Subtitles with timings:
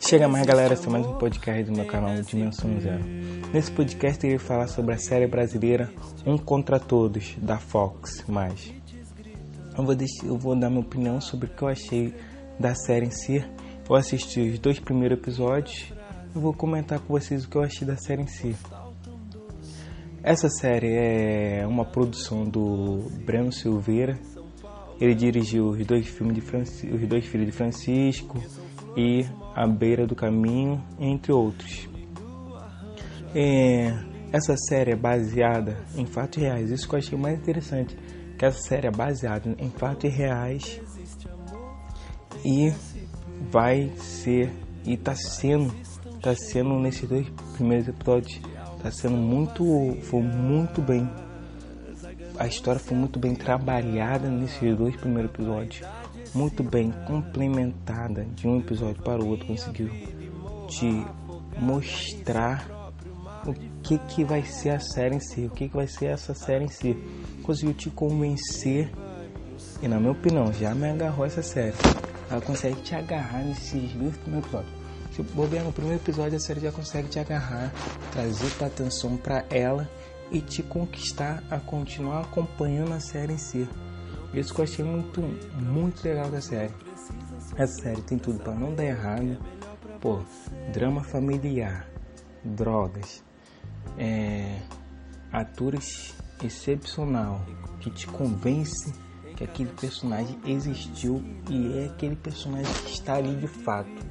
[0.00, 3.04] Chega mais galera, esse é mais um podcast do meu canal Dimensão Zero.
[3.52, 5.90] Nesse podcast eu irei falar sobre a série brasileira
[6.24, 8.24] Um Contra Todos, da Fox+.
[9.76, 12.14] Eu vou, deixar, eu vou dar minha opinião sobre o que eu achei
[12.58, 13.44] da série em si.
[13.86, 15.92] Vou assistir os dois primeiros episódios
[16.34, 18.54] e vou comentar com vocês o que eu achei da série em si.
[20.22, 24.18] Essa série é uma produção do Breno Silveira.
[25.00, 28.42] Ele dirigiu os dois filmes de Francisco, os dois filhos de Francisco
[28.96, 31.88] e A Beira do Caminho, entre outros.
[33.34, 33.94] É,
[34.32, 36.70] essa série é baseada em fatos reais.
[36.70, 37.96] Isso que eu achei mais interessante,
[38.36, 40.80] que essa série é baseada em fatos reais
[42.44, 42.72] e
[43.50, 44.50] vai ser
[44.84, 45.72] e está sendo,
[46.20, 48.40] tá sendo nesses dois primeiros episódios
[48.82, 49.64] Tá sendo muito,
[50.02, 51.08] foi muito bem.
[52.38, 55.82] A história foi muito bem trabalhada nesses dois primeiros episódios,
[56.32, 59.90] muito bem complementada de um episódio para o outro, conseguiu
[60.68, 61.04] te
[61.58, 62.92] mostrar
[63.44, 66.32] o que que vai ser a série em si, o que que vai ser essa
[66.32, 66.96] série em si.
[67.42, 68.88] Conseguiu te convencer
[69.82, 71.74] e na minha opinião já me agarrou essa série.
[72.30, 74.78] Ela consegue te agarrar nesses dois primeiros episódios.
[75.12, 77.72] Se bobear no primeiro episódio, a série já consegue te agarrar,
[78.12, 79.88] trazer tua atenção para ela
[80.30, 83.68] e te conquistar a continuar acompanhando a série em si.
[84.32, 85.20] Isso que eu achei muito,
[85.56, 86.72] muito legal da série.
[87.56, 89.38] Essa série tem tudo para não dar errado.
[90.00, 90.20] Pô,
[90.72, 91.88] drama familiar,
[92.44, 93.24] drogas,
[93.96, 94.60] é,
[95.32, 97.44] atores excepcional
[97.80, 98.92] que te convence
[99.36, 104.06] que aquele personagem existiu e é aquele personagem que está ali de fato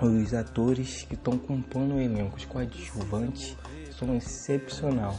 [0.00, 3.56] os atores que estão compondo o elenco, os coadjuvantes,
[3.98, 5.16] são excepcional.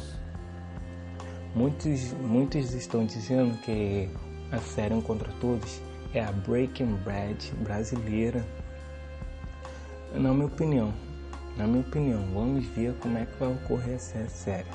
[1.55, 4.09] Muitos, muitos estão dizendo que
[4.51, 5.81] a série Um Contra Todos
[6.13, 8.45] é a Breaking Bad brasileira.
[10.13, 10.93] Na minha opinião,
[11.57, 14.67] na minha opinião, vamos ver como é que vai ocorrer essa série.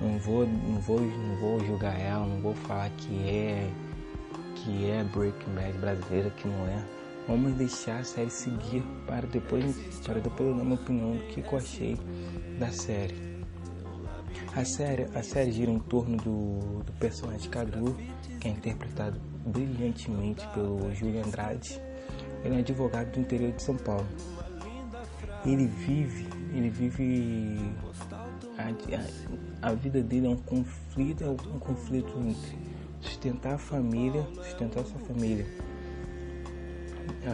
[0.00, 3.70] Não vou, não vou, não vou julgar ela, não vou falar que é
[4.56, 6.82] que é Breaking Bad brasileira, que não é
[7.28, 11.40] Vamos deixar a série seguir para depois, para depois eu dar minha opinião do que
[11.40, 11.96] eu achei
[12.58, 13.14] da série.
[14.56, 17.96] A série, a série gira em torno do, do personagem Cadu,
[18.40, 21.80] que é interpretado brilhantemente pelo Júlio Andrade.
[22.44, 24.06] Ele é um advogado do interior de São Paulo.
[25.46, 27.58] Ele vive, ele vive
[28.58, 32.58] a, a, a vida dele é um conflito, é um conflito entre
[33.00, 35.46] sustentar a família, sustentar a sua família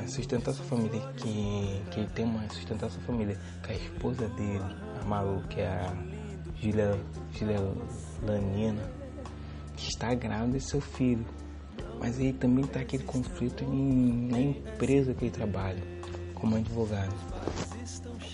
[0.06, 4.65] sustentar sua família, que, que ele tem uma sustentar sua família, que a esposa dele,
[5.01, 5.95] a Malu, que é a
[6.61, 6.99] Julia,
[7.33, 7.59] Julia
[8.23, 8.83] Lanina,
[9.77, 11.25] que está grávida de seu filho.
[12.01, 15.83] Mas ele também está aquele conflito em, na empresa que ele trabalha,
[16.35, 17.15] como advogado.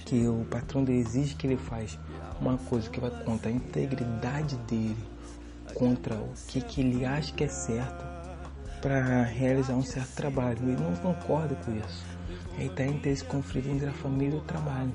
[0.05, 1.99] Que o patrão dele exige que ele faz
[2.41, 5.03] uma coisa que vai contra a integridade dele,
[5.75, 8.24] contra o que, que ele acha que é certo
[8.85, 10.59] para realizar um certo trabalho.
[10.61, 12.05] Ele não concorda com isso.
[12.59, 14.93] Aí está entre esse conflito entre a família e o trabalho.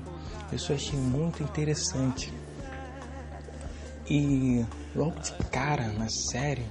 [0.52, 2.32] Isso eu achei muito interessante.
[4.08, 4.64] E
[4.94, 6.64] logo de cara na série,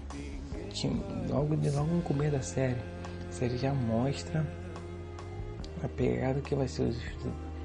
[1.29, 2.81] logo, logo no começo da série,
[3.27, 4.47] a série já mostra
[5.83, 6.87] a pegada que vai ser.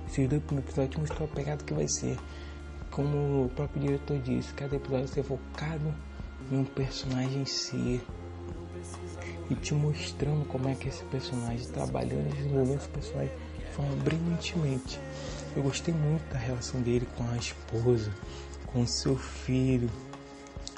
[0.09, 2.19] Esses dois primeiros episódios mostrou a pegada que vai ser.
[2.91, 5.95] Como o próprio diretor disse, cada episódio vai ser focado
[6.51, 8.01] em um personagem em si
[9.51, 13.95] e te mostrando como é que esse personagem trabalhando e desenvolvendo esse personagem de forma
[13.97, 14.99] brilhantemente.
[15.57, 18.11] Eu gostei muito da relação dele com a esposa,
[18.67, 19.91] com o seu filho,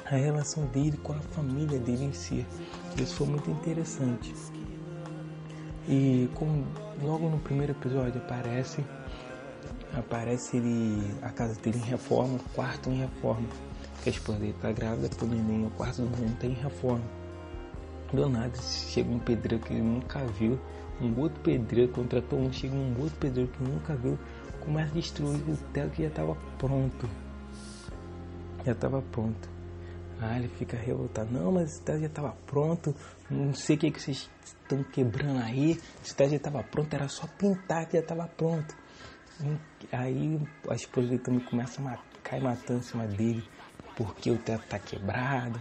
[0.04, 2.46] a relação dele com a família dele em si.
[2.98, 4.34] Isso foi muito interessante.
[5.88, 6.66] E como
[7.02, 8.84] logo no primeiro episódio aparece
[9.94, 13.46] aparece ele a casa dele em reforma, o quarto em reforma.
[14.02, 17.04] Que a esposa dele tá grávida, o neném, o quarto do neném tá em reforma.
[18.28, 20.58] Nada chega um pedreiro que ele nunca viu,
[21.00, 24.18] um outro pedreiro contratou um, chega um outro pedreiro que nunca viu,
[24.60, 27.08] começa a destruir o teto que já estava pronto.
[28.64, 29.48] Já estava pronto.
[30.20, 31.30] Ah, ele fica revoltado.
[31.30, 32.94] Não, mas o teto já estava pronto.
[33.30, 35.78] Não sei o que, que vocês estão quebrando aí.
[36.02, 38.74] Esse teto já estava pronto, era só pintar que já estava pronto.
[39.92, 43.44] Aí a esposa dele também começa a cair matando em cima dele
[43.94, 45.60] porque o teto está quebrado.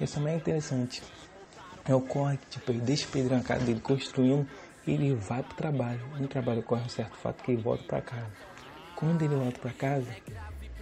[0.00, 1.02] Isso também é interessante
[1.88, 4.46] é o corre que tipo, ele deixa o Pedro na casa dele construindo
[4.86, 6.00] ele vai pro trabalho.
[6.18, 8.30] No trabalho ocorre um certo fato que ele volta para casa.
[8.96, 10.06] Quando ele volta para casa,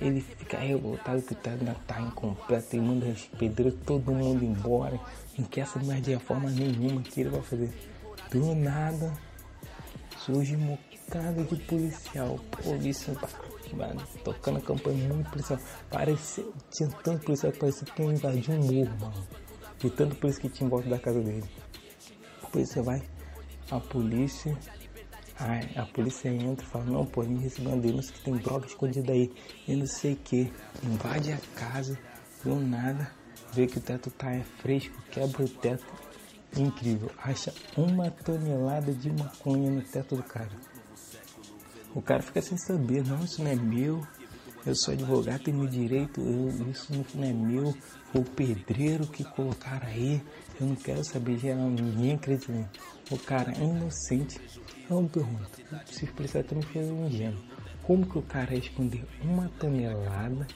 [0.01, 4.99] ele fica revoltado que teto ainda tá incompleto e manda os pedreiros todo mundo embora.
[5.39, 7.71] Não quer saber mais de forma nenhuma que ele vai fazer.
[8.31, 9.13] Do nada,
[10.19, 13.15] surge mocada de policial, polícia
[13.73, 15.59] mano, tocando a campanha muito policial.
[15.91, 19.50] Parecia, tinha tanto policial que parecia que invadir um morro, mano.
[19.81, 21.45] De tanto polícia que tinha em volta da casa dele.
[22.43, 23.03] A polícia vai,
[23.71, 24.57] a polícia.
[25.39, 28.37] Ai, a polícia entra e fala, não, pô, a gente recebeu uma denúncia que tem
[28.37, 29.33] droga escondida aí.
[29.67, 30.53] E não sei o que.
[30.85, 31.99] Invade a casa,
[32.45, 33.11] do nada,
[33.53, 35.87] vê que o teto tá é fresco, quebra o teto.
[36.57, 40.51] Incrível, acha uma tonelada de maconha no teto do cara.
[41.95, 44.05] O cara fica sem saber, não, isso não é meu,
[44.67, 47.75] eu sou advogado, tenho direito, eu, isso não é meu,
[48.13, 50.23] foi o pedreiro que colocaram aí,
[50.61, 52.67] eu não quero saber geral, ninguém acredita em
[53.11, 54.41] O cara é inocente.
[54.89, 55.49] Eu me pergunto,
[55.87, 57.43] se o policial também fez um ingênuo,
[57.83, 60.47] como que o cara ia esconder uma tonelada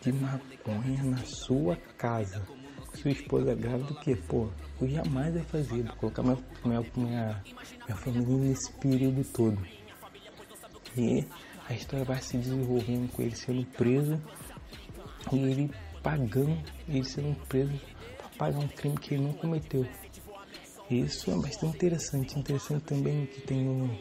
[0.00, 2.46] de maconha na sua casa?
[2.94, 4.14] Sua esposa é grávida do que?
[4.14, 4.48] Pô,
[4.80, 7.42] eu jamais ia fazer, vou colocar minha, minha, minha,
[7.86, 9.58] minha família nesse período todo.
[10.96, 11.26] E
[11.68, 14.20] a história vai se desenvolvendo com ele sendo preso
[15.32, 15.70] e ele
[16.02, 17.72] pagando, ele sendo preso
[18.18, 19.86] para pagar um crime que ele não cometeu.
[20.90, 22.38] Isso é bastante interessante.
[22.38, 23.98] Interessante também que tem um,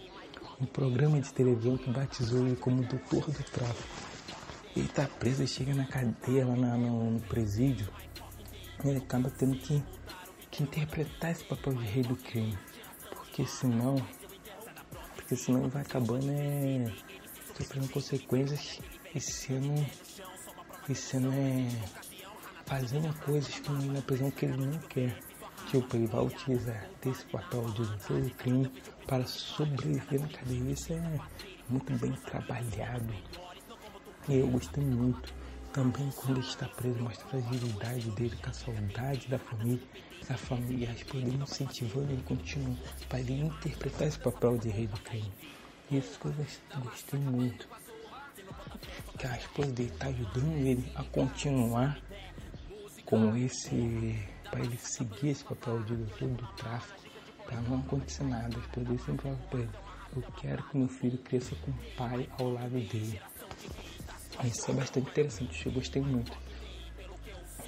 [0.59, 3.87] um programa de televisão que batizou ele como doutor do tráfico.
[4.75, 7.87] Ele tá preso, ele chega na cadeia lá na, no, no presídio
[8.83, 9.81] e ele acaba tendo que,
[10.51, 12.57] que interpretar esse papel de rei do crime.
[13.11, 13.95] Porque senão
[15.15, 16.91] porque senão vai acabando é,
[17.55, 18.79] sofrendo consequências
[19.13, 19.85] e sendo,
[20.89, 21.69] e sendo é,
[22.65, 23.61] fazendo coisas
[23.93, 25.19] na prisão que ele não quer.
[25.69, 28.71] Tipo, ele vai utilizar desse papel de todo crime
[29.07, 30.71] para sobreviver na cadeia.
[30.71, 31.19] Isso é
[31.69, 33.13] muito bem trabalhado.
[34.27, 35.33] E eu gostei muito.
[35.71, 39.81] Também quando ele está preso, mostra a fragilidade dele, com a saudade da família,
[40.29, 42.77] a família, a esposa dele incentivando ele continuar
[43.09, 45.31] para ele interpretar esse papel de rei do crime.
[45.91, 47.67] Essas coisas eu gostei muito.
[49.17, 52.01] Que a esposa dele está ajudando ele a continuar
[53.05, 54.19] com esse.
[54.49, 56.99] para ele seguir esse papel de doutor do tráfico,
[57.45, 58.55] para não acontecer nada.
[58.55, 59.69] A esposa dele sempre fala para ele:
[60.15, 63.21] Eu quero que meu filho cresça com o pai ao lado dele.
[64.43, 66.35] Isso é bastante interessante, eu gostei muito.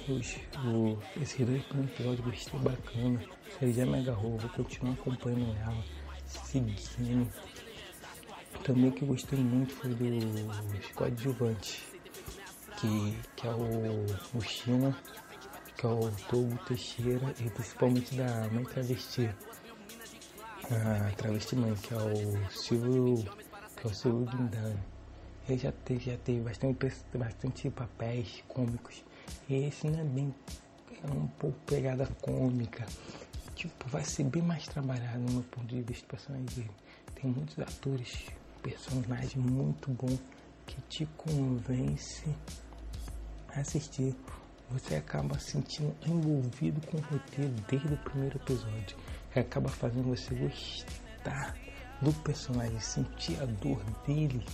[0.08, 3.20] Os, o, esse dois episódios eu gostei bacana.
[3.58, 5.84] Série já me agarrou, vou continuar acompanhando ela,
[6.26, 7.30] seguindo.
[8.66, 11.86] Também que eu gostei muito foi do coadjuvante,
[12.80, 14.96] que, que é o, China,
[15.76, 19.30] que é o Togo Teixeira e principalmente da mãe travesti.
[20.68, 23.24] A travesti mãe, que é o Silvio,
[23.76, 24.96] que é o Silvio Guindano
[25.48, 29.04] ele já teve, já teve bastante, bastante papéis cômicos.
[29.48, 30.34] E esse não é bem.
[31.04, 32.84] É um pouco pegada cômica.
[33.54, 36.70] Tipo, vai ser bem mais trabalhado no meu ponto de vista personagem dele.
[37.14, 38.26] Tem muitos atores,
[38.66, 40.18] personagem muito bom
[40.66, 42.28] que te convence
[43.54, 44.12] a assistir.
[44.70, 48.96] Você acaba se sentindo envolvido com o roteiro desde o primeiro episódio.
[49.32, 51.56] Que acaba fazendo você gostar
[52.02, 54.44] do personagem, sentir a dor dele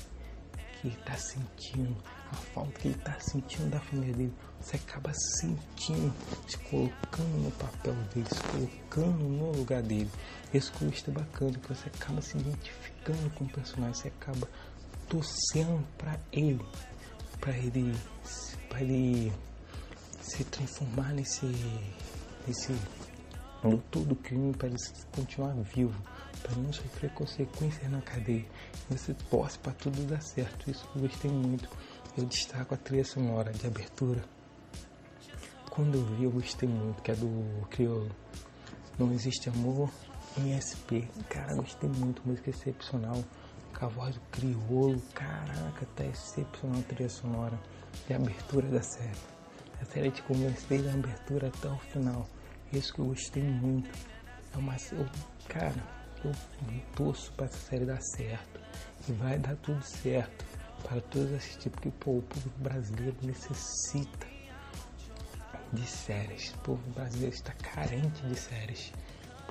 [0.82, 1.96] que ele está sentindo,
[2.32, 6.12] a falta que ele está sentindo da família dele, você acaba sentindo,
[6.48, 10.10] se colocando no papel dele, se colocando no lugar dele.
[10.52, 14.48] Esse curso é bacana, que você acaba se identificando com o personagem, você acaba
[15.08, 16.64] torcendo para ele,
[17.40, 17.96] para ele,
[18.68, 19.32] para ele
[20.20, 21.46] se transformar nesse,
[22.46, 22.72] nesse
[23.62, 24.76] lutou do crime para ele
[25.14, 25.94] continuar vivo,
[26.42, 28.44] para não sofrer consequências na cadeia.
[28.90, 31.68] Você torce para tudo dar certo, isso eu gostei muito.
[32.16, 34.22] Eu destaco a trilha sonora de abertura.
[35.70, 38.10] Quando eu vi, eu gostei muito, que é do Criolo.
[38.98, 39.90] Não existe amor
[40.36, 41.08] em SP.
[41.30, 43.24] Cara, gostei muito, música excepcional.
[43.78, 47.58] Com a voz do Criolo, caraca, tá excepcional a trilha sonora
[48.06, 49.18] de abertura da série.
[49.80, 52.28] A série te convence desde a abertura até o final.
[52.72, 53.90] Isso que eu gostei muito.
[54.54, 54.76] É uma.
[55.48, 56.34] Cara, eu
[56.94, 58.60] torço para essa série dar certo.
[59.08, 60.44] E vai dar tudo certo
[60.82, 64.26] para todos assistir, porque pô, o povo brasileiro necessita
[65.72, 66.52] de séries.
[66.54, 68.92] O povo brasileiro está carente de séries.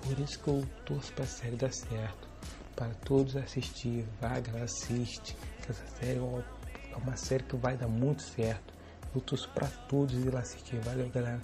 [0.02, 2.30] Por isso que eu torço para a série dar certo.
[2.76, 5.36] Para todos assistir, galera, assiste.
[5.64, 8.74] Que essa série é uma série que vai dar muito certo.
[9.14, 10.80] Eu torço para todos ir lá assistir.
[10.80, 11.42] Valeu, galera.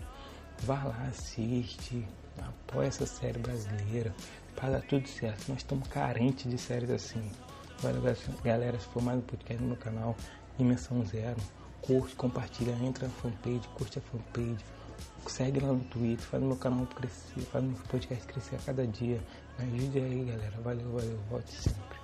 [0.63, 2.07] Vá lá, assiste,
[2.41, 4.13] apoia essa série brasileira,
[4.57, 5.47] para dar tudo certo.
[5.47, 7.31] Nós estamos carentes de séries assim.
[7.79, 8.01] Valeu,
[8.43, 10.15] galera, se for mais um podcast no meu canal,
[10.57, 11.37] Dimensão Zero,
[11.79, 14.65] curte, compartilha, entra na fanpage, curte a fanpage,
[15.27, 19.21] segue lá no Twitter, faz meu canal crescer, faz meu podcast crescer a cada dia.
[19.59, 20.61] Me ajude aí, galera.
[20.63, 21.19] Valeu, valeu.
[21.29, 21.96] Volte sempre.